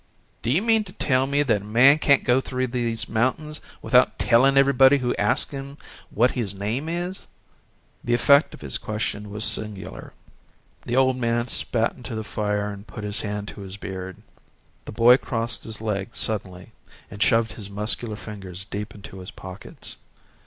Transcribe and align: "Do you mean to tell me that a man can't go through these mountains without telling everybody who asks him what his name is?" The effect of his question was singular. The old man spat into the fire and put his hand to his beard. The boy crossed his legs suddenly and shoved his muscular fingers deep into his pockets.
"Do 0.41 0.49
you 0.49 0.63
mean 0.63 0.83
to 0.85 0.93
tell 0.93 1.27
me 1.27 1.43
that 1.43 1.61
a 1.61 1.63
man 1.63 1.99
can't 1.99 2.23
go 2.23 2.41
through 2.41 2.65
these 2.73 3.07
mountains 3.07 3.61
without 3.83 4.17
telling 4.17 4.57
everybody 4.57 4.97
who 4.97 5.13
asks 5.17 5.51
him 5.51 5.77
what 6.09 6.31
his 6.31 6.55
name 6.55 6.89
is?" 6.89 7.27
The 8.03 8.15
effect 8.15 8.55
of 8.55 8.61
his 8.61 8.79
question 8.79 9.29
was 9.29 9.45
singular. 9.45 10.13
The 10.87 10.95
old 10.95 11.17
man 11.17 11.49
spat 11.49 11.93
into 11.95 12.15
the 12.15 12.23
fire 12.23 12.71
and 12.71 12.87
put 12.87 13.03
his 13.03 13.21
hand 13.21 13.49
to 13.49 13.61
his 13.61 13.77
beard. 13.77 14.23
The 14.85 14.91
boy 14.91 15.17
crossed 15.17 15.65
his 15.65 15.81
legs 15.81 16.17
suddenly 16.17 16.71
and 17.11 17.21
shoved 17.21 17.51
his 17.51 17.69
muscular 17.69 18.15
fingers 18.15 18.65
deep 18.65 18.95
into 18.95 19.19
his 19.19 19.29
pockets. 19.29 19.97